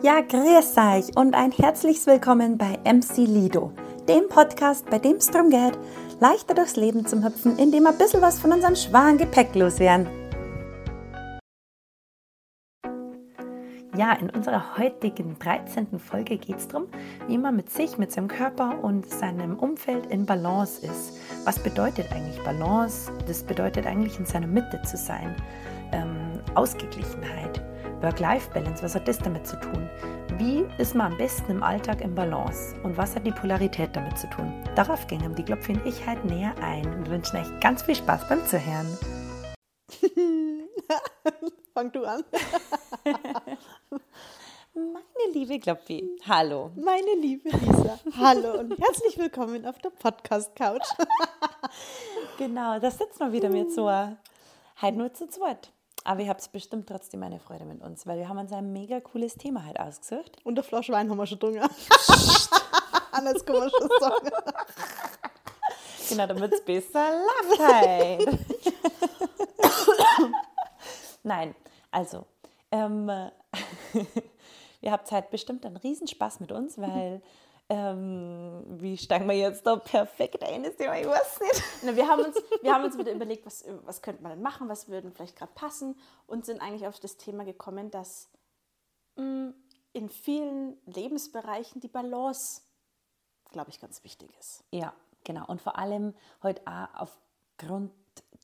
[0.00, 3.72] Ja, grüß euch und ein herzliches Willkommen bei MC Lido,
[4.08, 5.76] dem Podcast, bei dem es darum geht,
[6.20, 10.06] leichter durchs Leben zu hüpfen, indem wir ein bisschen was von unserem schweren Gepäck loswerden.
[13.96, 15.98] Ja, in unserer heutigen 13.
[15.98, 16.86] Folge geht es darum,
[17.26, 21.18] wie man mit sich, mit seinem Körper und seinem Umfeld in Balance ist.
[21.44, 23.10] Was bedeutet eigentlich Balance?
[23.26, 25.34] Das bedeutet eigentlich in seiner Mitte zu sein.
[25.90, 27.60] Ähm, Ausgeglichenheit.
[28.02, 29.90] Work-Life-Balance, was hat das damit zu tun?
[30.36, 32.76] Wie ist man am besten im Alltag im Balance?
[32.84, 34.52] Und was hat die Polarität damit zu tun?
[34.76, 38.28] Darauf gingen die Klopfi und ich halt näher ein und wünschen euch ganz viel Spaß
[38.28, 38.86] beim Zuhören.
[41.74, 42.22] Fang du an.
[44.74, 46.70] Meine liebe Klopfi, hallo.
[46.76, 50.86] Meine liebe Lisa, hallo und herzlich willkommen auf der Podcast-Couch.
[52.38, 55.72] genau, da sitzen wir wieder mit so, halt nur zu zweit.
[56.08, 58.98] Aber ihr habt bestimmt trotzdem eine Freude mit uns, weil wir haben uns ein mega
[58.98, 60.38] cooles Thema halt ausgesucht.
[60.42, 61.60] Und der Flasche Wein haben wir schon drungen.
[63.12, 64.30] Anders kann man schon sagen.
[66.08, 67.12] Genau, damit es besser
[67.58, 68.26] halt.
[71.22, 71.54] Nein,
[71.90, 72.24] also,
[72.70, 73.10] ähm,
[74.80, 77.20] ihr habt halt bestimmt einen Riesenspaß mit uns, weil
[77.70, 80.64] ähm, wie steigen wir jetzt da perfekt ein?
[80.64, 80.98] Ist Thema?
[80.98, 81.62] Ich weiß nicht.
[81.82, 84.68] Na, wir, haben uns, wir haben uns wieder überlegt, was, was könnte man denn machen,
[84.68, 85.94] was würde vielleicht gerade passen
[86.26, 88.30] und sind eigentlich auf das Thema gekommen, dass
[89.16, 89.54] mh, mm,
[89.92, 92.62] in vielen Lebensbereichen die Balance,
[93.50, 94.64] glaube ich, ganz wichtig ist.
[94.70, 94.94] Ja,
[95.24, 95.44] genau.
[95.46, 97.92] Und vor allem heute auch aufgrund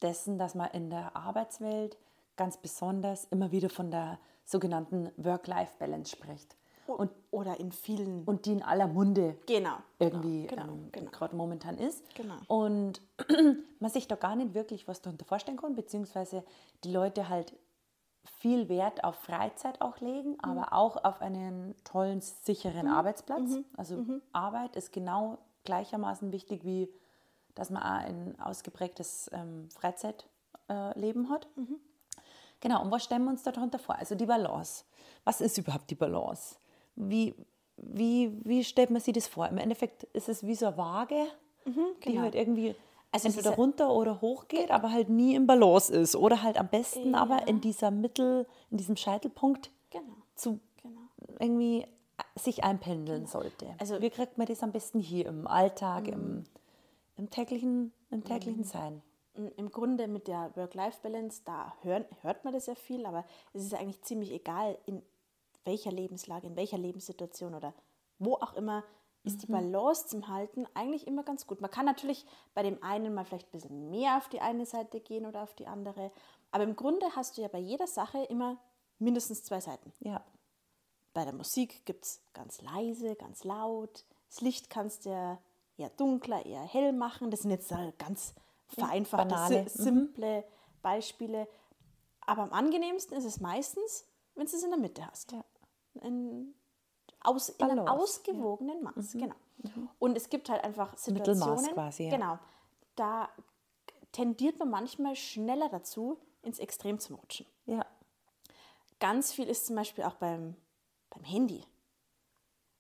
[0.02, 1.96] dessen, dass man in der Arbeitswelt
[2.36, 6.56] ganz besonders immer wieder von der sogenannten Work-Life-Balance spricht.
[6.86, 8.24] Und, oder in vielen.
[8.24, 11.10] Und die in aller Munde genau, irgendwie genau, ähm, genau.
[11.10, 12.02] gerade momentan ist.
[12.14, 12.36] Genau.
[12.46, 13.00] Und
[13.80, 16.44] man sich da gar nicht wirklich was darunter vorstellen kann, beziehungsweise
[16.84, 17.54] die Leute halt
[18.40, 20.40] viel Wert auf Freizeit auch legen, mhm.
[20.40, 22.92] aber auch auf einen tollen, sicheren mhm.
[22.92, 23.50] Arbeitsplatz.
[23.50, 23.64] Mhm.
[23.76, 24.22] Also mhm.
[24.32, 26.88] Arbeit ist genau gleichermaßen wichtig, wie
[27.54, 31.46] dass man auch ein ausgeprägtes ähm, Freizeitleben äh, hat.
[31.56, 31.78] Mhm.
[32.60, 33.96] Genau, und was stellen wir uns darunter vor?
[33.96, 34.84] Also die Balance.
[35.24, 36.56] Was ist überhaupt die Balance?
[36.96, 37.34] Wie,
[37.76, 39.48] wie, wie stellt man sich das vor?
[39.48, 41.26] Im Endeffekt ist es wie so eine Waage,
[41.64, 42.22] mhm, die genau.
[42.22, 42.74] halt irgendwie
[43.12, 46.14] Also entweder runter oder hoch geht, aber halt nie im Balance ist.
[46.16, 47.18] Oder halt am besten Ja.
[47.20, 51.00] aber in dieser Mittel, in diesem Scheitelpunkt Genau, zu genau.
[51.40, 51.84] irgendwie
[52.36, 53.66] sich einpendeln sollte.
[53.78, 56.44] Also- wie kriegt man das am besten hier im Alltag, im,
[57.16, 58.64] im täglichen, im täglichen Mhm.
[58.64, 59.02] Sein?
[59.56, 63.74] Im Grunde mit der Work-Life-Balance, da hören, hört man das ja viel, aber es ist
[63.74, 65.02] eigentlich ziemlich egal, in
[65.64, 67.74] welcher Lebenslage, in welcher Lebenssituation oder
[68.18, 68.84] wo auch immer,
[69.24, 71.62] ist die Balance zum Halten eigentlich immer ganz gut.
[71.62, 75.00] Man kann natürlich bei dem einen mal vielleicht ein bisschen mehr auf die eine Seite
[75.00, 76.12] gehen oder auf die andere,
[76.50, 78.58] aber im Grunde hast du ja bei jeder Sache immer
[78.98, 79.92] mindestens zwei Seiten.
[80.00, 80.22] Ja,
[81.14, 84.04] Bei der Musik gibt es ganz leise, ganz laut.
[84.28, 85.38] Das Licht kannst du ja
[85.76, 87.30] eher dunkler, eher hell machen.
[87.30, 88.34] Das sind jetzt ganz
[88.68, 89.62] vereinfachte, banale.
[89.62, 89.68] Mhm.
[89.68, 90.44] simple
[90.82, 91.48] Beispiele.
[92.20, 95.32] Aber am angenehmsten ist es meistens, wenn du es in der Mitte hast.
[95.32, 95.44] Ja.
[96.02, 96.54] In,
[97.20, 99.34] aus, in einem ausgewogenen Maß, genau.
[99.98, 102.10] Und es gibt halt einfach Mittelmaß Situationen, quasi, ja.
[102.10, 102.38] genau,
[102.96, 103.28] da
[104.12, 107.46] tendiert man manchmal schneller dazu, ins Extrem zu rutschen.
[107.66, 107.86] ja,
[109.00, 110.56] Ganz viel ist zum Beispiel auch beim,
[111.10, 111.64] beim Handy.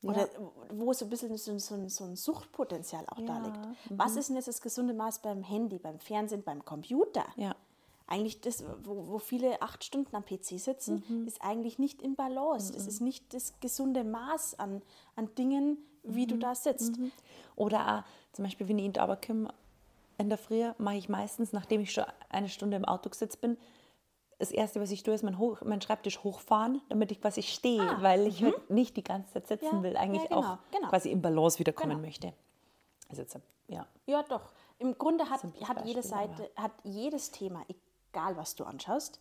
[0.02, 0.28] Oder
[0.70, 3.58] wo so ein bisschen so, so, so ein Suchtpotenzial auch da Ja, liegt.
[3.90, 7.24] Was ist denn jetzt das gesunde Maß beim Handy, beim Fernsehen, beim Computer?
[7.36, 7.54] ja.
[8.06, 11.26] Eigentlich das, wo, wo viele acht Stunden am PC sitzen, Mhm.
[11.26, 12.72] ist eigentlich nicht im Balance.
[12.72, 14.82] Das ist nicht das gesunde Maß an,
[15.16, 16.28] an Dingen, wie Mhm.
[16.28, 16.94] du da sitzt.
[17.56, 19.48] Oder auch, zum Beispiel, wenn ich in die Arbeit komme,
[20.18, 23.56] in der Früh mache ich meistens, nachdem ich schon eine Stunde im Auto gesetzt bin,
[24.38, 27.80] das Erste, was ich tue, ist mein, Hoch, mein Schreibtisch hochfahren, damit ich quasi stehe,
[27.80, 30.58] Ah, weil ich halt nicht die ganze Zeit sitzen Ja, will, eigentlich ja, genau, auch
[30.72, 30.88] genau.
[30.88, 32.02] quasi im Balance wiederkommen Genau.
[32.02, 32.32] möchte.
[33.08, 33.38] Also jetzt,
[33.68, 33.86] ja.
[34.06, 34.42] Ja, doch.
[34.78, 37.64] Im Grunde hat, hat jede Beispiel, Seite, hat jedes Thema,
[38.14, 39.20] egal was du anschaust,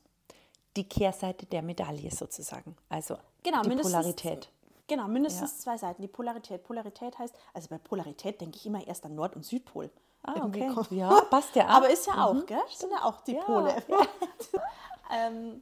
[0.76, 2.76] Die Kehrseite der Medaille sozusagen.
[2.90, 4.50] Also Genau, die Polarität.
[4.88, 6.02] Genau, mindestens zwei Seiten.
[6.02, 6.64] Die Polarität.
[6.64, 9.92] Polarität heißt, also bei Polarität denke ich immer erst an Nord- und Südpol.
[10.24, 10.74] Ah, Irgendwie okay.
[10.74, 11.70] kommt- Ja, passt ja auch.
[11.78, 12.62] Aber ist ja auch, gell?
[12.70, 13.84] Sind ja auch die Ja, Pole.
[15.12, 15.62] ähm,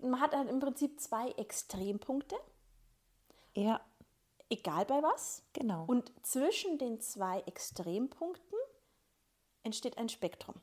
[0.00, 2.36] man hat halt im Prinzip zwei Extrempunkte,
[3.54, 3.80] Ja,
[4.50, 5.42] egal bei was.
[5.54, 5.84] genau.
[5.86, 8.58] Und zwischen den zwei Extrempunkten
[9.64, 10.54] entsteht ein Spektrum.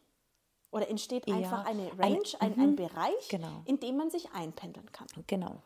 [0.74, 3.62] Oder entsteht Ja, einfach eine ein- Range, ein, ein Bereich, genau.
[3.66, 5.08] in dem man sich einpendeln kann.
[5.28, 5.62] genau.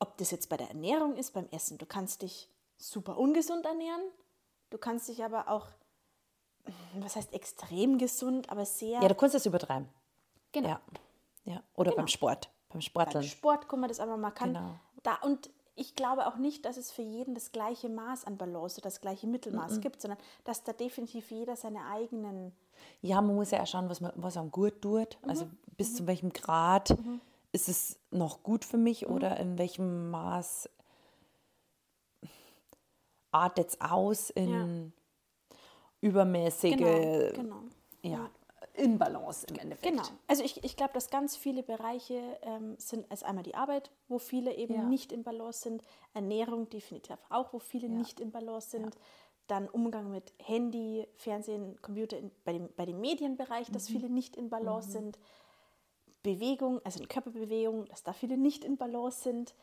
[0.00, 1.76] ob das jetzt bei der Ernährung ist, beim Essen.
[1.76, 4.00] Du kannst dich super ungesund ernähren,
[4.70, 5.66] du kannst dich aber auch,
[7.00, 9.00] was heißt extrem gesund, aber sehr.
[9.02, 9.88] Ja, du kannst das übertreiben.
[10.52, 10.68] genau.
[10.68, 10.80] Ja.
[11.44, 11.62] ja.
[11.74, 12.02] Oder Genau.
[12.02, 12.48] beim Sport.
[12.68, 13.24] Beim Beim Sporteln.
[13.24, 14.74] Sport kann man das aber, man kann Genau.
[15.02, 18.76] da und ich glaube auch nicht, dass es für jeden das gleiche Maß an Balance
[18.80, 22.52] oder das gleiche Mittelmaß gibt, sondern dass da definitiv jeder seine eigenen.
[23.00, 25.18] Ja, man muss ja auch schauen, was, man, was einem gut tut.
[25.22, 25.46] Also
[25.76, 26.96] bis zu welchem Grad
[27.52, 30.68] ist es noch gut für mich oder in welchem Maß
[33.30, 34.92] artet es aus in
[36.00, 37.62] übermäßige Genau, genau.
[38.02, 38.30] ja,
[38.74, 39.92] Inbalance im Endeffekt.
[39.92, 40.08] Genau.
[40.26, 44.18] Also ich, ich glaube, dass ganz viele Bereiche ähm, sind, als einmal die Arbeit, wo
[44.18, 44.82] viele eben Ja.
[44.82, 45.82] nicht in Balance sind,
[46.14, 48.96] Ernährung definitiv auch, wo viele nicht in Balance sind,
[49.48, 50.87] dann Umgang mit Handy,
[51.28, 53.72] Fernsehen, Computer in, bei, dem, bei dem Medienbereich, Mhm.
[53.74, 55.18] dass viele nicht in Balance sind,
[56.22, 59.54] Bewegung, also in Körperbewegung, dass da viele nicht in Balance sind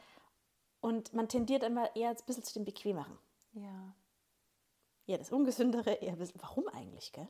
[0.79, 3.17] und man tendiert immer eher ein bisschen zu dem Bequemeren.
[3.53, 3.93] Ja.
[5.07, 7.27] Eher das Ungesündere, eher ein bisschen, warum eigentlich, gell?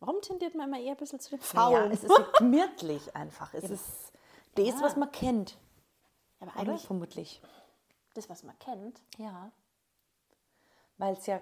[0.00, 1.90] Warum tendiert man immer eher ein bisschen zu dem Ja, Faulen?
[1.92, 3.52] es ist so gemütlich einfach.
[3.54, 4.12] Es ist
[4.54, 5.58] das, was man kennt.
[6.40, 6.60] aber Oder?
[6.60, 7.40] eigentlich Vermutlich.
[8.14, 9.50] das, was man kennt, Ja.
[10.98, 11.40] Weil es ja,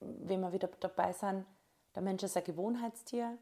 [0.00, 1.44] wenn wir wieder dabei sind,
[1.94, 3.38] der Mensch ist ein Gewohnheitstier.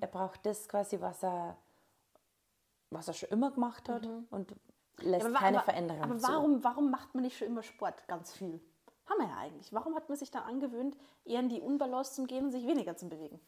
[0.00, 1.56] Er braucht das quasi, was er,
[2.90, 4.54] was er schon immer gemacht hat und
[4.98, 6.28] lässt Aber keine aber, Veränderung Aber zu.
[6.28, 8.60] warum, warum macht man nicht schon immer Sport ganz viel?
[9.06, 9.72] Haben wir ja eigentlich.
[9.72, 12.96] Warum hat man sich dann angewöhnt, eher in die Unbalance zu gehen und sich weniger
[12.96, 13.40] zu bewegen?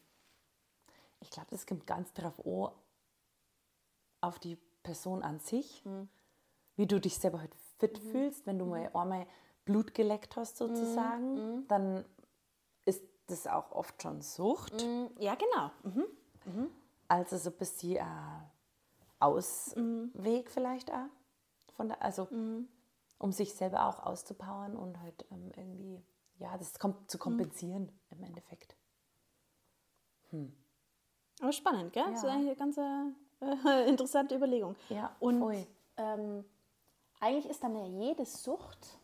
[1.21, 2.71] Ich glaube, das kommt ganz darauf an,
[4.21, 5.83] auf die Person an sich,
[6.75, 8.45] wie du dich selber halt fit fühlst.
[8.45, 9.25] Wenn du mal einmal
[9.65, 12.05] Blut geleckt hast sozusagen, dann ist
[13.27, 14.81] das auch oft schon Sucht.
[15.19, 15.71] Ja, genau.
[15.83, 16.69] Mhm.
[17.07, 18.05] Also so ein bisschen äh,
[19.19, 21.07] Ausweg vielleicht auch.
[21.75, 22.27] Von der, also
[23.17, 26.03] um sich selber auch auszupowern und halt ähm, irgendwie,
[26.37, 28.75] ja, das kommt zu kompensieren im Endeffekt.
[31.41, 32.03] Aber spannend, gell?
[32.03, 32.11] Ja.
[32.11, 34.75] Das ist eigentlich eine ganz äh, interessante Überlegung.
[34.89, 35.65] Ja, Und
[35.97, 36.45] ähm,
[37.19, 38.99] eigentlich ist dann ja jede Sucht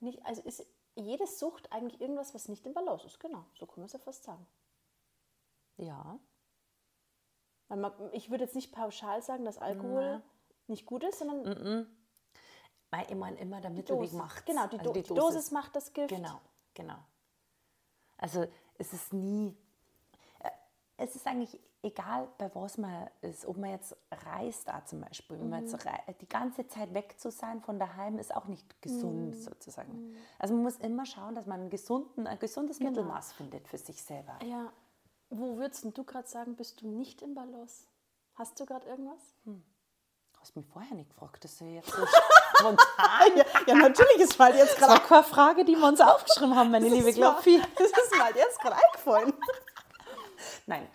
[0.00, 0.66] nicht, also ist
[1.00, 3.20] jede Sucht eigentlich irgendwas, was nicht in Balance ist.
[3.20, 4.46] Genau, so kann man es ja fast sagen.
[5.76, 6.18] Ja.
[7.68, 10.22] Weil ich würde jetzt nicht pauschal sagen, dass Alkohol
[10.66, 11.86] nicht gut ist, sondern
[12.90, 14.18] Weil ich meine, immer der Mittelweg Dosis.
[14.18, 14.46] macht.
[14.46, 15.50] Genau, die, also die Dosis.
[15.52, 16.08] macht das Gift.
[16.08, 16.40] Genau,
[16.74, 16.98] genau.
[18.18, 18.46] Also
[18.78, 19.56] es ist nie,
[20.40, 20.50] äh,
[20.96, 23.46] es ist eigentlich egal, bei was man ist.
[23.46, 23.96] Ob man jetzt
[24.26, 25.70] reist da zum Beispiel, wenn man Mhm.
[25.70, 25.86] jetzt
[26.20, 29.42] die ganze Zeit weg zu sein von daheim ist auch nicht gesund Mhm.
[29.42, 30.16] sozusagen.
[30.38, 32.90] Also man muss immer schauen, dass man gesunden, ein gesundes Genau.
[32.90, 34.38] Mittelmaß findet für sich selber.
[34.44, 34.72] Ja.
[35.30, 37.84] Wo würdest du gerade sagen, bist du nicht im Balance?
[38.34, 39.20] Hast du gerade irgendwas?
[40.40, 42.02] Hast mich vorher nicht gefragt, das ist ja jetzt so
[42.58, 43.36] spontan.
[43.36, 46.70] Ja, ja, natürlich ist mal jetzt Das war keine Frage, die wir uns aufgeschrieben haben,
[46.70, 47.60] meine liebe Glopfi.
[47.76, 49.32] Das ist mal jetzt gerade eingefallen.
[50.66, 50.88] Nein,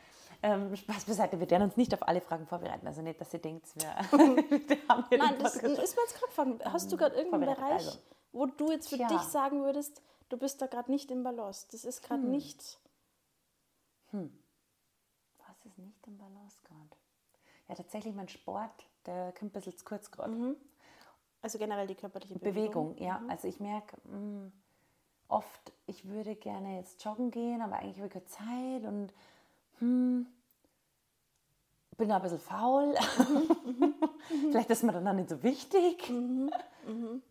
[0.46, 2.86] ähm, Spaß beiseite, wir werden uns nicht auf alle Fragen vorbereiten.
[2.86, 3.90] Also nicht, dass ihr denkt, wir,
[4.68, 6.66] wir haben hier Nein, das ist mir jetzt gerade gefragt.
[6.66, 7.98] Hast du gerade irgendeinen Bereich, also.
[8.32, 9.08] wo du jetzt für Tja.
[9.08, 11.66] dich sagen würdest, du bist da gerade nicht im Balance?
[11.72, 12.80] Das ist gerade nicht.
[14.12, 16.96] Was ist nicht im Balance gerade?
[17.68, 20.56] Ja, tatsächlich mein Sport, der kommt ein bisschen zu kurz gerade.
[21.42, 22.94] Also generell die körperliche Bewegung.
[22.94, 23.22] Bewegung, ja.
[23.30, 24.52] Also ich merke mh,
[25.28, 29.12] oft, ich würde gerne jetzt joggen gehen, aber eigentlich habe ich keine Zeit und
[29.80, 30.28] hm,
[31.98, 32.94] bin da ein bisschen faul.
[34.52, 36.12] Vielleicht ist mir dann auch nicht so wichtig.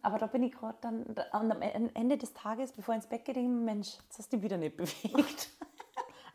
[0.03, 3.07] Aber da bin ich gerade dann, da- und am Ende des Tages, bevor ich ins
[3.09, 5.49] Bett gehe, denke ich, mir, Mensch, jetzt hast du dich wieder nicht bewegt.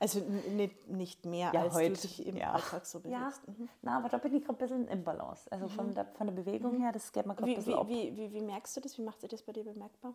[0.02, 2.54] Also nicht, nicht mehr, Ja, als heute, du dich im ja.
[2.54, 3.46] Alltag so Ja, bewegst.
[3.50, 3.68] Mhm.
[3.82, 5.52] na, aber da bin ich gerade ein bisschen im Balance.
[5.52, 8.16] Also von, der, von der Bewegung her, das geht mir gerade ein Wie, bisschen wie,
[8.16, 8.98] wie, wie, wie merkst du das?
[8.98, 10.14] Wie macht sich das bei dir bemerkbar?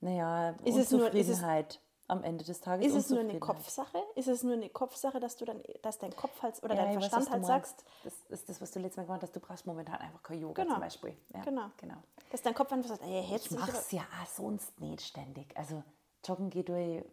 [0.00, 2.86] Naja, Ist es nur- ist es- Unzufriedenheit am Ende des Tages.
[2.86, 3.38] Ist es nur eine.
[3.40, 3.98] Kopfsache?
[4.14, 6.96] Ist es nur eine Kopfsache, dass du dann, dass dein Kopf halt oder Ja, dein
[6.96, 7.84] weiß, Verstand was halt sagst.
[8.04, 9.34] Das ist das, was du letztes Mal gemeint hast.
[9.34, 10.74] Du brauchst momentan einfach kein Yoga Genau.
[10.74, 11.16] zum Beispiel.
[11.34, 11.70] Ja, Genau.
[11.76, 11.96] genau.
[12.30, 15.56] dass dein Kopf einfach sagt, ey, hättest Ich es ja auch sonst nicht ständig.
[15.56, 15.82] Also
[16.24, 17.04] joggen geht ich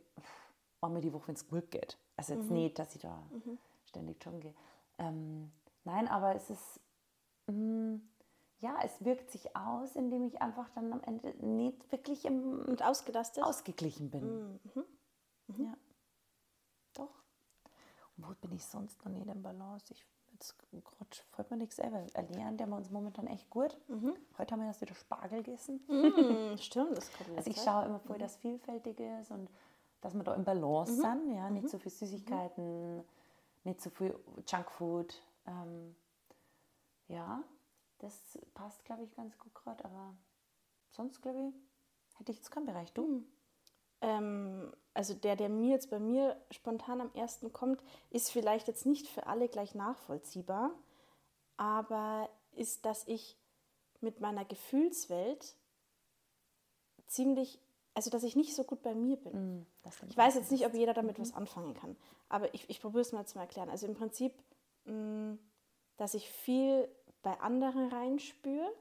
[0.81, 1.97] einmal die Woche, wenn es gut geht.
[2.17, 3.23] Also jetzt nicht, dass ich da
[3.85, 4.53] ständig joggen gehe.
[4.99, 5.51] Ähm,
[5.85, 6.79] nein, aber es ist,
[7.47, 7.95] mm,
[8.63, 12.81] ja, es wirkt sich aus, indem ich einfach dann am Ende nicht wirklich im, und
[12.81, 13.43] ausgelastet?
[13.43, 14.57] ausgeglichen bin.
[15.57, 15.75] Ja,
[16.93, 17.11] doch.
[18.15, 19.93] Und wo bin ich sonst noch nicht im Balance?
[19.93, 22.05] Ich, jetzt gerade fällt mir nichts selber.
[22.13, 23.77] Ernähren, der wir uns momentan echt gut.
[24.37, 25.83] Heute haben wir erst wieder Spargel gegessen.
[25.87, 29.49] Hm, stimmt, das kommt Also ich schaue immer voll, dass vielfältig ist und
[29.99, 31.35] dass wir da im Balance sind.
[31.35, 33.03] Ja, nicht so viel Süßigkeiten,
[33.65, 34.17] nicht so viel
[34.47, 35.21] Junkfood.
[35.47, 35.97] Ähm,
[37.09, 37.43] ja,
[38.03, 39.83] das passt, glaube ich, ganz gut gerade.
[39.85, 40.15] Aber
[40.91, 42.93] sonst, glaube ich, hätte ich jetzt keinen Bereich.
[42.93, 43.25] Du?
[44.03, 47.81] ähm, also der, der mir jetzt bei mir spontan am ersten kommt,
[48.11, 50.71] ist vielleicht jetzt nicht für alle gleich nachvollziehbar,
[51.57, 53.37] aber ist, dass ich
[54.01, 55.55] mit meiner Gefühlswelt
[57.07, 57.59] ziemlich,
[57.93, 59.61] also dass ich nicht so gut bei mir bin.
[59.61, 59.65] Mm.
[60.09, 61.95] Ich weiß jetzt nicht, ob jeder damit was anfangen kann,
[62.27, 63.69] aber ich, ich probiere es mal zu erklären.
[63.69, 64.33] Also im Prinzip,
[64.85, 65.37] mh,
[65.97, 66.89] dass ich viel
[67.23, 68.71] bei anderen reinspüre,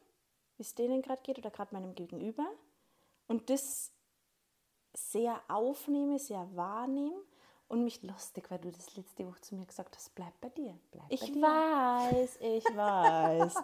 [0.56, 2.46] wie es denen gerade geht oder gerade meinem Gegenüber
[3.28, 3.90] und das
[4.94, 7.16] sehr aufnehme, sehr wahrnehme
[7.68, 10.78] und mich Lustig, weil du das letzte Woche zu mir gesagt hast, bleib bei dir.
[10.90, 11.40] Bleib Ich bei dir.
[11.42, 13.54] weiß, ich weiß.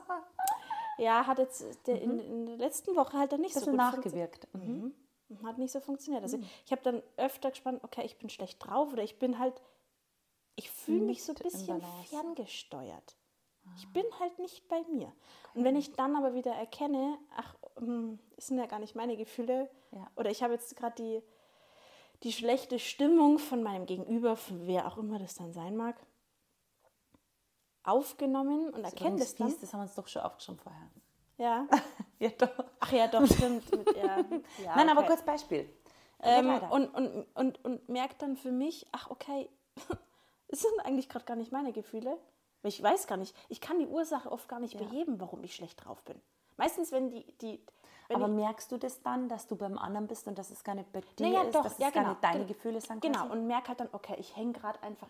[0.96, 3.76] ja, hat jetzt der, in, in der letzten Woche halt dann nicht Ein so gut
[3.76, 4.48] nachgewirkt.
[4.54, 4.94] Mhm.
[5.28, 5.46] Mhm.
[5.46, 6.22] Hat nicht so funktioniert.
[6.22, 9.60] Also ich habe dann öfter gespannt, okay, ich bin schlecht drauf oder ich bin halt,
[10.56, 12.10] ich fühle mich so ein bisschen Balance.
[13.76, 15.12] Ich bin halt nicht bei mir.
[15.54, 19.16] Und wenn ich dann aber wieder erkenne, ach, hm, es sind ja gar nicht meine
[19.16, 20.06] Gefühle, Ja.
[20.16, 21.22] oder ich habe jetzt gerade die,
[22.22, 25.96] die schlechte Stimmung von meinem Gegenüber, von wer auch immer das dann sein mag,
[27.84, 29.48] aufgenommen und erkenne das dann.
[29.48, 30.90] fies, das haben wir uns doch schon aufgeschrieben vorher.
[31.38, 31.66] Ja.
[32.20, 32.64] Ja, doch.
[32.80, 33.70] Ach ja, doch, stimmt.
[33.70, 34.18] Mit, ja.
[34.64, 35.10] Ja, Nein, aber okay.
[35.10, 35.70] kurz Beispiel.
[36.20, 39.48] Ähm, und, und, und, und merkt dann für mich, ach okay,
[40.48, 42.18] es sind eigentlich gerade gar nicht meine Gefühle.
[42.62, 45.84] Ich weiß gar nicht, ich kann die Ursache oft gar nicht beheben, warum ich schlecht
[45.84, 46.20] drauf bin.
[46.56, 47.60] Meistens, wenn die, die
[48.08, 50.64] wenn aber ich, merkst du das dann, dass du beim anderen bist und dass es
[50.64, 52.48] gar nicht bei dir Naja, ist, doch, dass es ja, gar genau, nicht deine gen-
[52.48, 53.00] Gefühle sind?
[53.02, 53.32] Genau, quasi?
[53.32, 55.08] und merke halt dann, okay, ich hänge gerade einfach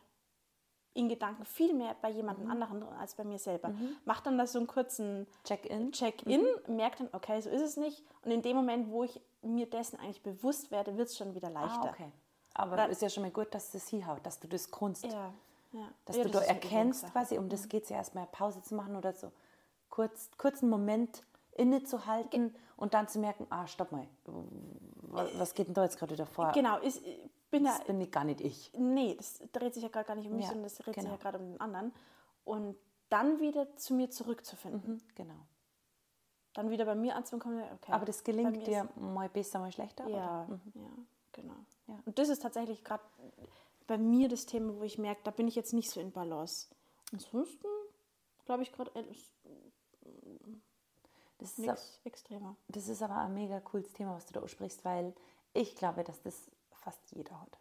[0.94, 2.50] in Gedanken viel mehr bei jemand Mhm.
[2.50, 3.72] anderen als bei mir selber.
[4.04, 5.92] Mach dann da so einen kurzen Check-in.
[5.92, 8.02] Check-in, merkt dann, okay, so ist es nicht.
[8.24, 11.50] Und in dem Moment, wo ich mir dessen eigentlich bewusst werde, wird es schon wieder
[11.50, 11.84] leichter.
[11.84, 12.10] Ah, okay.
[12.54, 15.04] Aber Dann- ist ja schon mal gut, dass das hinhaut, dass du das kunst.
[15.04, 15.32] Ja,
[15.72, 15.88] ja.
[16.04, 17.12] Dass ja, du das da erkennst Übungssache.
[17.12, 19.32] quasi, um das geht es ja erstmal Pause zu machen oder so
[19.90, 21.22] kurz, kurzen Moment
[21.56, 26.14] innezuhalten und dann zu merken, ah, stopp mal, was, was geht denn da jetzt gerade
[26.14, 26.52] wieder vor?
[26.52, 27.02] Genau, ist,
[27.50, 28.70] bin da, Das bin ich gar nicht ich.
[28.78, 31.02] nee, das dreht sich ja gerade gar nicht um mich, Ja, sondern das dreht sich
[31.02, 31.14] genau.
[31.14, 31.92] ja gerade um den anderen.
[32.44, 32.76] Und
[33.08, 34.94] dann wieder zu mir zurückzufinden.
[34.94, 35.34] Mhm, genau.
[36.54, 37.92] Dann wieder bei mir anzukommen, okay.
[37.92, 40.06] Aber das gelingt dir mal besser, mal schlechter?
[40.08, 40.46] Ja?
[40.48, 40.60] Mhm.
[40.74, 40.90] ja,
[41.32, 41.54] genau.
[41.86, 41.98] Ja.
[42.04, 43.02] Und das ist tatsächlich gerade
[43.88, 46.68] bei mir das Thema, wo ich merke, da bin ich jetzt nicht so in Balance.
[47.12, 47.66] Ansonsten
[48.44, 49.32] glaube ich gerade, äh, ist
[51.38, 52.56] Das, ist, nichts extremer.
[52.68, 55.14] das ist aber ein mega cooles Thema, was du da aussprichst, weil
[55.54, 57.58] ich glaube, dass das fast jeder hat.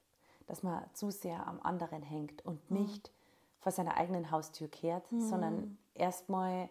[0.47, 2.81] Dass man zu sehr am anderen hängt und Mhm.
[2.81, 3.11] nicht
[3.59, 6.69] vor seiner eigenen Haustür kehrt, sondern erstmal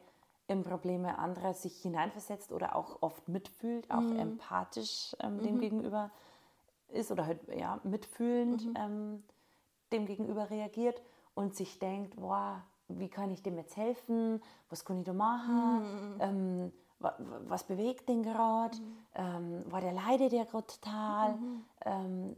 [0.48, 4.16] in Probleme anderer sich hineinversetzt oder auch oft mitfühlt, auch Mhm.
[4.16, 6.10] empathisch ähm, dem Gegenüber
[6.88, 8.74] ist oder halt ja, mitfühlend Mhm.
[8.76, 9.24] ähm,
[9.92, 11.00] dem Gegenüber reagiert
[11.34, 14.42] und sich denkt, boah, wie kann ich dem jetzt helfen?
[14.70, 16.14] Was kann ich da machen?
[16.14, 16.20] Mhm.
[16.20, 18.78] Ähm, wa, wa- was bewegt den gerade?
[19.14, 21.34] Ähm, war der leidet der gerade total?
[21.36, 21.64] Mhm.
[21.84, 22.36] Ähm,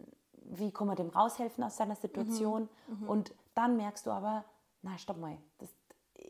[0.51, 2.69] wie kann man dem raushelfen aus seiner Situation?
[2.87, 3.09] Mhm.
[3.09, 4.45] Und dann merkst du aber,
[4.83, 5.69] na stopp mal, das,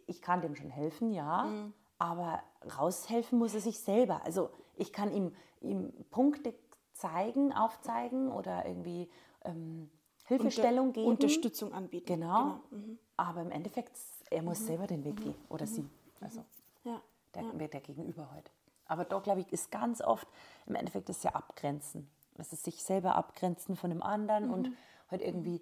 [0.07, 1.73] ich kann dem schon helfen, ja, Mhm.
[1.99, 2.43] aber
[2.79, 4.23] raushelfen muss er sich selber.
[4.25, 6.55] Also ich kann ihm, ihm Punkte
[6.93, 9.09] zeigen, aufzeigen oder irgendwie
[9.45, 9.89] ähm,
[10.29, 11.09] Hilfestellung geben.
[11.09, 12.07] Unterstützung anbieten.
[12.07, 12.61] Genau.
[12.71, 12.99] mhm.
[13.17, 13.97] Aber im Endeffekt,
[14.31, 15.35] er muss selber den Weg gehen.
[15.49, 15.85] Oder sie.
[16.21, 16.45] Also
[16.85, 17.01] Ja.
[17.35, 18.51] der, der Gegenüber halt.
[18.87, 20.29] Aber da, glaube ich, ist ganz oft,
[20.67, 22.09] im Endeffekt ist ja abgrenzen.
[22.37, 24.71] Das ist sich selber abgrenzen von dem anderen und
[25.11, 25.61] halt irgendwie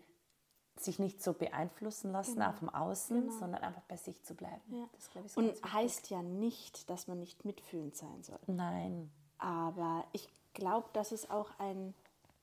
[0.79, 4.61] sich nicht so beeinflussen lassen auch vom Außen, sondern einfach bei sich zu bleiben.
[4.69, 4.85] Ja.
[4.93, 8.39] Das, ich, ist Und heißt ja nicht, dass man nicht mitfühlend sein soll.
[8.47, 9.11] Nein.
[9.39, 11.95] Aber ich glaube, dass es auch ein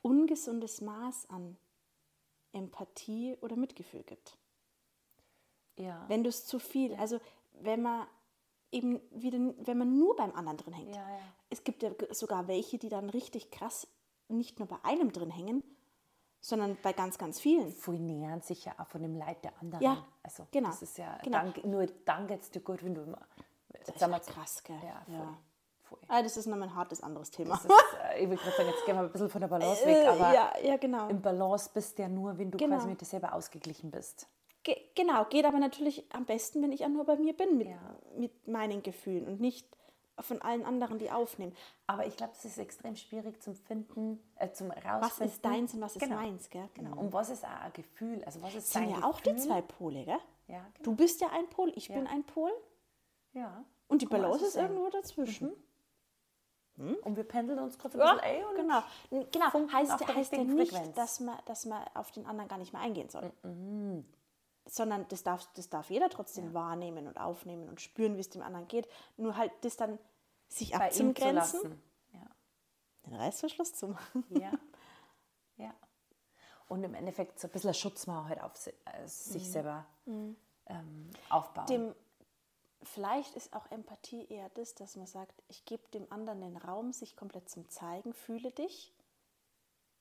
[0.02, 1.58] ungesundes Maß an
[2.54, 4.38] Empathie oder Mitgefühl gibt.
[5.78, 6.06] Ja.
[6.08, 7.20] Wenn du es zu viel, also
[7.52, 8.08] wenn man
[8.72, 10.96] eben wieder, wenn man nur beim anderen drin hängt.
[10.96, 11.20] Ja, ja.
[11.50, 13.88] Es gibt ja sogar welche, die dann richtig krass
[14.28, 15.64] nicht nur bei einem drin hängen,
[16.42, 17.72] sondern bei ganz, ganz vielen.
[17.72, 19.84] Viele nähern sich ja auch von dem Leid der anderen.
[19.84, 21.44] Ja, also, genau, Das ist ja, genau.
[21.52, 23.22] dann, nur dann geht es dir gut, wenn du immer.
[23.70, 24.80] Das ist ja krass, gell?
[24.84, 25.14] Ja, voll.
[25.16, 25.38] Ja.
[25.98, 26.08] Voll.
[26.08, 27.56] Ah, das ist nochmal ein hartes anderes Thema.
[27.56, 30.08] Ist, äh, ich will gerade sagen, jetzt gehen wir ein bisschen von der Balance weg,
[30.08, 31.08] aber Äh, ja, ja, genau.
[31.10, 32.76] im Balance bist du ja nur, wenn du Genau.
[32.76, 34.28] quasi mit dir selber ausgeglichen bist.
[34.64, 37.68] Ge genau, geht aber natürlich am besten, wenn ich ja nur bei mir bin mit,
[37.68, 37.96] Ja.
[38.18, 39.68] mit meinen Gefühlen und nicht
[40.20, 41.54] von allen anderen, die aufnehmen.
[41.88, 45.02] Aber ich glaube, das ist extrem schwierig zum Finden, äh, zum rausfinden.
[45.02, 46.16] Was ist deins und was ist genau.
[46.18, 46.70] meins, gell?
[46.76, 46.96] Genau.
[46.98, 48.24] Und was ist auch ein Gefühl?
[48.24, 49.48] Also was ist sind ja auch die Gefühl?
[49.48, 50.20] zwei Pole, gell?
[50.48, 50.84] Ja, genau.
[50.84, 51.96] Du bist ja ein Pol, ich Ja.
[51.96, 52.52] bin ein Pol
[53.34, 53.66] ja.
[53.88, 55.52] und die Balance ist irgendwo dazwischen.
[56.78, 58.84] Und wir pendeln uns gerade ein Ja, bisschen ein und genau.
[59.32, 59.50] Genau.
[59.52, 60.96] funken Heißt, heißt ja nicht, Frequenz.
[60.96, 63.32] dass man, dass man auf den anderen gar nicht mehr eingehen soll.
[64.66, 68.42] Sondern das darf, das darf jeder trotzdem wahrnehmen und aufnehmen und spüren, wie es dem
[68.42, 68.88] anderen geht.
[69.18, 70.00] Nur halt das dann
[70.48, 71.82] sich bei zu abzugrenzen, lassen.
[72.14, 72.28] Ja.
[73.06, 74.26] den Reißverschluss zu machen.
[74.30, 74.52] Ja.
[75.58, 75.74] ja.
[76.70, 78.72] Und im Endeffekt so ein bisschen eine Schutzmauer halt auf äh,
[79.06, 81.68] sich selber ähm, aufbauen.
[81.68, 81.96] Dem
[82.86, 86.94] vielleicht ist auch Empathie eher das, dass man sagt, ich gebe dem anderen den Raum,
[86.94, 88.94] sich komplett zum Zeigen, fühle dich,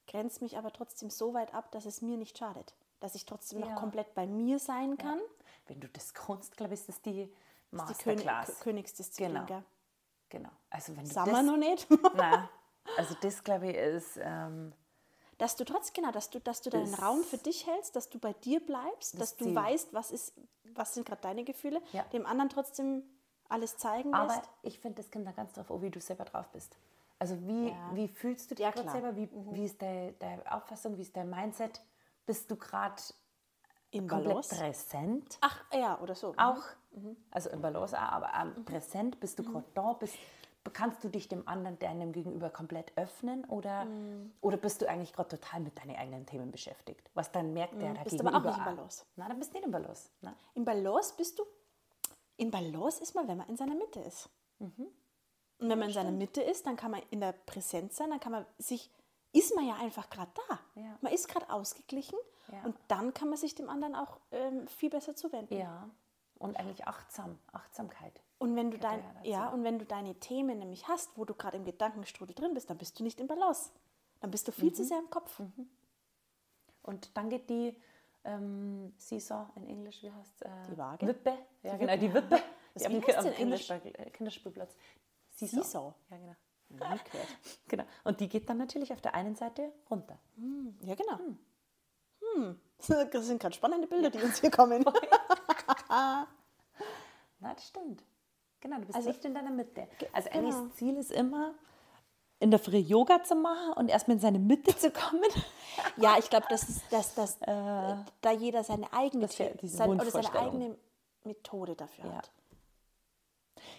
[0.07, 2.75] grenze mich aber trotzdem so weit ab, dass es mir nicht schadet.
[3.01, 3.67] Dass ich trotzdem Ja.
[3.67, 5.21] noch komplett bei mir sein kann.
[5.67, 7.33] Wenn du das kannst, glaube ich, ist das die
[7.71, 8.61] Das ist die König Masterclass.
[8.61, 9.35] Königsdisziplin.
[9.35, 9.47] Genau.
[9.47, 9.65] Gell?
[10.29, 10.51] Genau.
[10.71, 11.89] Also wenn du Sagen wir das, noch nicht.
[12.15, 12.49] Nein.
[12.97, 14.19] Also das, glaube ich, ist...
[14.21, 14.73] Ähm,
[15.43, 18.09] Dass du trotz, genau, dass du, dass du deinen Das- Raum für dich hältst, dass
[18.09, 19.55] du bei dir bleibst, dass du Ziel.
[19.57, 20.35] weißt, was, ist,
[20.73, 22.05] was sind gerade deine Gefühle, Ja.
[22.13, 23.03] dem anderen trotzdem
[23.49, 24.49] alles zeigen Aber lässt.
[24.63, 26.77] ich finde, das kommt dann ganz drauf wie du selber drauf bist.
[27.19, 27.91] Also wie, Ja.
[27.93, 29.17] wie fühlst du dich Ja, gerade selber?
[29.17, 30.97] Wie, wie ist deine, deine Auffassung?
[30.97, 31.83] Wie ist dein Mindset?
[32.25, 33.03] Bist du gerade
[33.91, 34.55] Im komplett Balance.
[34.55, 35.39] präsent?
[35.41, 36.35] Ach, ja, oder so.
[36.37, 36.63] Auch,
[37.33, 39.19] also im Balance auch, aber ähm, präsent?
[39.19, 39.93] Bist du gerade da?
[39.95, 40.15] Bist,
[40.71, 43.45] kannst du dich dem anderen, deinem Gegenüber komplett öffnen?
[43.47, 43.87] Oder,
[44.41, 47.11] oder bist du eigentlich gerade total mit deinen eigenen Themen beschäftigt?
[47.15, 49.05] Was dann merkt der da bist Gegenüber aber auch nicht im Balance.
[49.17, 50.11] Nein, dann bist du nicht im Balance.
[50.21, 50.35] Nein.
[50.55, 51.45] Im Balance bist du.
[52.37, 54.29] In Balance ist man, wenn man in seiner Mitte ist.
[54.59, 54.87] Mhm.
[55.59, 58.19] Und wenn man in seiner Mitte ist, dann kann man in der Präsenz sein, dann
[58.19, 58.91] kann man sich,
[59.33, 60.59] ist man ja einfach gerade da.
[60.75, 60.99] Ja.
[61.01, 62.19] Man ist gerade ausgeglichen
[62.53, 62.65] Ja.
[62.65, 65.57] und dann kann man sich dem anderen auch ähm, viel besser zuwenden.
[65.57, 65.89] Ja.
[66.43, 68.21] Und eigentlich achtsam, Achtsamkeit.
[68.39, 71.57] Und wenn du dein, ja und wenn du deine Themen nämlich hast, wo du gerade
[71.57, 73.71] im Gedankenstrudel drin bist, dann bist du nicht im Balance.
[74.21, 74.75] Dann bist du viel Mhm.
[74.75, 75.41] zu sehr im Kopf.
[76.83, 77.77] Und dann geht die
[78.25, 81.07] ähm, Seesaw in Englisch, wie heißt äh, Die Waage?
[81.07, 81.33] Wippe.
[81.63, 81.99] Ja, Die genau, Wippe.
[82.09, 82.43] die Wippe.
[82.75, 83.71] Das- Die am heißt am die in Englisch?
[83.71, 84.77] Kinderspiel- äh, Kinderspielplatz.
[85.31, 85.95] Seesaw.
[86.11, 86.37] Ja, genau.
[87.69, 87.85] Genau.
[88.05, 90.19] Und die geht dann natürlich auf der einen Seite runter.
[90.81, 91.19] Ja, genau.
[92.35, 92.59] Hm.
[93.13, 94.85] Das sind gerade spannende Bilder, die uns hier kommen.
[95.93, 98.03] Na, das stimmt.
[98.61, 99.89] Genau, du bist Also- nicht in deiner Mitte.
[100.13, 100.49] Also genau.
[100.49, 101.55] eigentlich das Ziel ist immer,
[102.39, 105.23] in der Früh Yoga zu machen und erstmal in seine Mitte zu kommen.
[105.97, 107.47] Ja, ich glaube, dass, dass, dass äh,
[108.21, 109.59] da jeder seine eigene, sein,
[109.91, 110.77] oder seine eigene
[111.25, 112.17] Methode dafür Ja.
[112.17, 112.31] hat.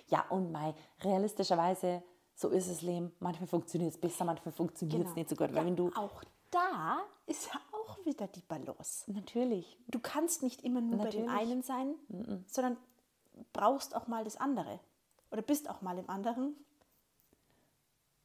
[0.07, 2.01] Ja, und mei, realistischerweise,
[2.35, 3.13] so ist das Leben.
[3.19, 5.15] Manchmal funktioniert es besser, manchmal funktioniert es Genau.
[5.17, 5.49] nicht so gut.
[5.49, 9.11] Weil Ja, wenn du, auch da ist ja auch wieder die Balance.
[9.11, 11.49] natürlich, Du kannst nicht immer nur bei dem Natürlich.
[11.51, 11.95] einen sein,
[12.47, 12.77] sondern
[13.53, 14.79] brauchst auch mal das andere.
[15.31, 16.55] Oder bist auch mal im anderen.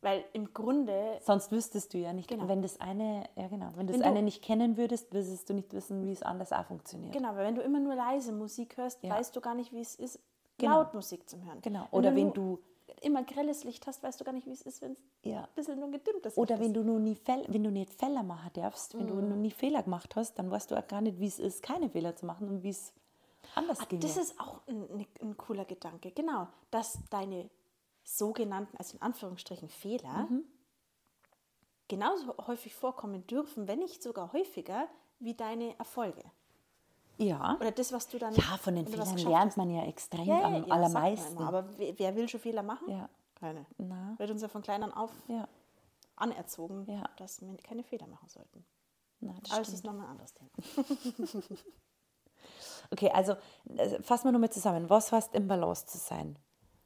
[0.00, 2.46] Weil im Grunde, Sonst wüsstest du ja nicht, Genau.
[2.46, 5.54] wenn das eine, ja genau, wenn das Wenn du- eine nicht kennen würdest, würdest du
[5.54, 7.12] nicht wissen, wie es anders auch funktioniert.
[7.12, 9.10] genau, weil wenn du immer nur leise Musik hörst, Ja.
[9.10, 10.20] weißt du gar nicht, wie es ist,
[10.58, 10.82] Genau.
[10.82, 11.60] laut Musik zu hören.
[11.62, 11.88] Genau.
[11.90, 12.58] Oder wenn nur du-
[13.02, 15.42] immer grelles Licht hast, weißt du gar nicht, wie es ist, wenn es Ja.
[15.44, 16.76] ein bisschen nur gedimmtes Licht Oder wenn ist.
[16.76, 19.08] du noch nie Fäll, wenn du nicht Fehler machen darfst, wenn Mhm.
[19.08, 21.62] du noch nie Fehler gemacht hast, dann weißt du auch gar nicht, wie es ist,
[21.62, 22.92] keine Fehler zu machen und wie es
[23.54, 24.02] anders geht.
[24.04, 27.50] Ah, Das ist auch ein, ein, ein cooler Gedanke, genau, dass deine
[28.04, 30.44] sogenannten, also in Anführungsstrichen Fehler, Mhm.
[31.88, 36.22] genauso häufig vorkommen dürfen, wenn nicht sogar häufiger, wie deine Erfolge.
[37.18, 37.56] Ja.
[37.60, 38.34] Oder das, was du dann.
[38.34, 41.36] ja, von den Fehlern lernt man ja extrem ja, am ja, allermeisten.
[41.36, 41.48] Immer.
[41.48, 42.88] Aber wer, will schon Fehler machen?
[42.88, 43.08] Ja.
[43.34, 43.66] Keine.
[43.76, 44.14] Na.
[44.18, 45.46] Wird uns ja von klein an auf Ja,
[46.16, 48.64] anerzogen, dass wir keine Fehler machen sollten.
[49.20, 50.50] na, das Aber es ist nochmal ein anderes Thema.
[52.90, 53.34] Okay, also
[53.76, 54.88] äh, fassen wir nochmal zusammen.
[54.88, 56.38] Was heißt im Balance zu sein?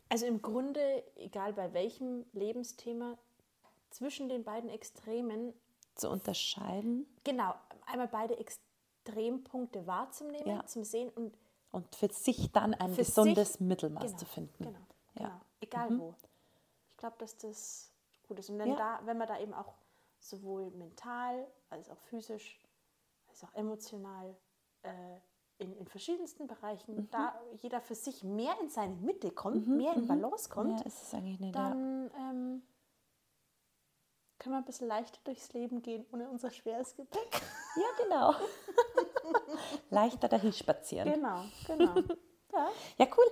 [0.09, 3.17] Also im Grunde, egal bei welchem Lebensthema,
[3.91, 5.55] zwischen den beiden Extremen
[5.95, 7.55] Zu unterscheiden Genau,
[7.87, 8.39] einmal beide
[9.05, 10.67] Extrempunkte wahrzunehmen, Ja.
[10.67, 11.37] zum Sehen und
[11.73, 14.63] und für sich dann ein gesundes sich, Mittelmaß genau, zu finden.
[14.65, 14.79] Genau,
[15.19, 15.29] Ja.
[15.29, 15.31] Mhm.
[15.31, 15.41] genau.
[15.61, 16.15] egal wo.
[16.91, 17.91] Ich glaube, dass das
[18.29, 18.51] gut ist.
[18.51, 18.77] Und wenn, Ja.
[18.77, 19.73] da, wenn man da eben auch
[20.21, 22.61] sowohl mental als auch physisch,
[23.29, 24.37] als auch emotional
[24.83, 24.91] äh,
[25.59, 27.11] in, in verschiedensten Bereichen, Mhm.
[27.11, 31.03] da jeder für sich mehr in seine Mitte kommt, mehr in Balance kommt, Ja, ist
[31.03, 31.55] es eigentlich nicht.
[31.55, 31.71] Ja.
[31.71, 32.63] dann ähm,
[34.39, 37.31] können wir ein bisschen leichter durchs Leben gehen ohne unser schweres Gepäck.
[37.77, 38.35] ja, genau.
[39.91, 41.13] Leichter dahin spazieren.
[41.13, 41.95] Genau, genau.
[42.53, 42.69] ja.
[42.99, 43.25] Ja, cool.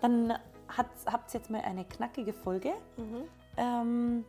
[0.00, 0.32] Dann
[0.68, 2.72] hat, habt ihr jetzt mal eine knackige Folge.
[2.96, 3.28] Mhm.
[3.56, 4.24] Ähm,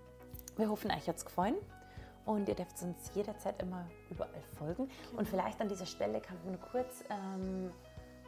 [0.56, 1.56] wir hoffen, euch hat es gefallen.
[2.26, 4.88] Und ihr dürft uns jederzeit immer überall folgen.
[4.88, 5.20] Genau.
[5.20, 7.72] Und vielleicht an dieser Stelle kann ich nur kurz ähm,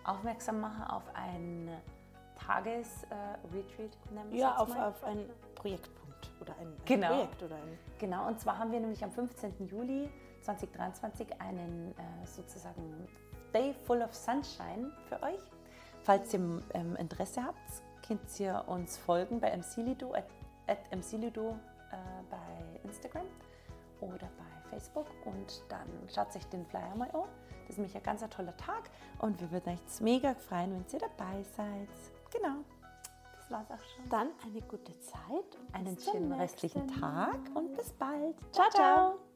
[0.06, 1.69] aufmerksam machen auf ein
[2.36, 3.91] Tages-Retreat.
[4.32, 7.08] es Ja, auf, auf einen Projektpunkt oder ein, ein Genau.
[7.08, 7.78] Projekt oder ein.
[7.99, 9.67] Genau, und zwar haben wir nämlich am 15.
[9.67, 10.10] Juli
[10.41, 13.08] 2023 einen äh, sozusagen
[13.54, 15.39] Day Full of Sunshine für euch.
[16.04, 17.58] Falls ihr ähm, Interesse habt,
[18.06, 20.25] könnt ihr uns folgen bei mclido, at,
[20.67, 21.52] at mclido
[21.91, 21.95] äh,
[22.30, 23.25] bei Instagram
[24.02, 27.23] oder bei Facebook und dann schaut euch den Flyer mal an.
[27.62, 30.99] Das ist nämlich ein ganz toller Tag und wir würden uns mega freuen, wenn ihr
[30.99, 31.89] dabei seid.
[32.32, 32.63] Genau,
[33.36, 34.10] das war's auch schon.
[34.10, 35.19] Dann eine gute Zeit.
[35.30, 38.36] und Einen schönen restlichen Tag und bis bald.
[38.52, 39.29] Ciao, ciao.